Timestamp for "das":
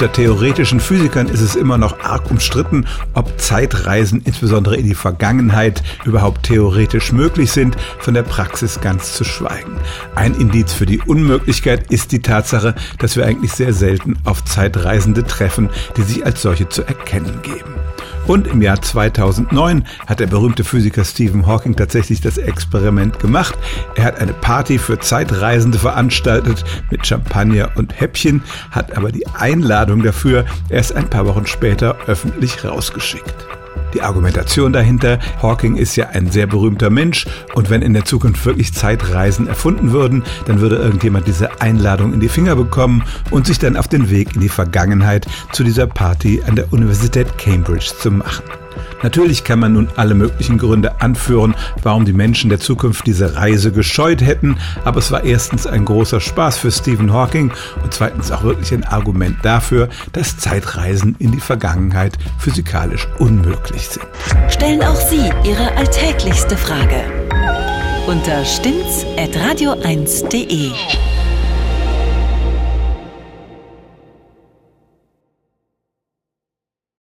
22.20-22.36